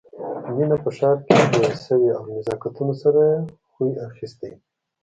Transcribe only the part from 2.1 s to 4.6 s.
او له نزاکتونو سره يې خوی اخيستی